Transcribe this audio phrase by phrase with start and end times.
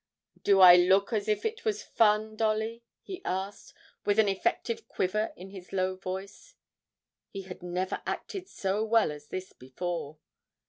[0.41, 5.31] 'Do I look as if it was fun, Dolly?' he asked, with an effective quiver
[5.35, 6.55] in his low voice;
[7.29, 10.17] he had never acted so well as this before.